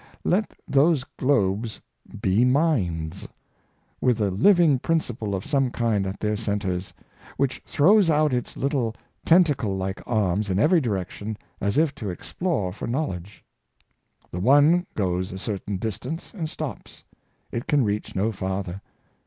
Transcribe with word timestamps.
Let 0.23 0.55
those 0.67 1.03
globes 1.03 1.79
be 2.19 2.43
minds, 2.43 3.27
with 4.01 4.19
a 4.19 4.31
living 4.31 4.79
principle 4.79 5.35
of 5.35 5.45
some 5.45 5.69
kind 5.69 6.07
at 6.07 6.19
their 6.19 6.35
centres, 6.35 6.91
which 7.37 7.61
throws 7.67 8.09
out 8.09 8.33
its 8.33 8.57
little 8.57 8.95
tentacle 9.25 9.77
like 9.77 10.01
arms 10.07 10.49
in 10.49 10.57
every 10.57 10.81
direction 10.81 11.37
as 11.59 11.77
if 11.77 11.93
to 11.93 12.09
explore 12.09 12.73
for 12.73 12.87
knowledge. 12.87 13.43
The 14.31 14.39
one 14.39 14.87
goes 14.95 15.31
a 15.31 15.37
cer 15.37 15.59
tain 15.59 15.77
distance 15.77 16.33
and 16.33 16.49
stops. 16.49 17.03
It 17.51 17.67
can 17.67 17.83
reach 17.83 18.15
no 18.15 18.31
farther. 18.31 18.81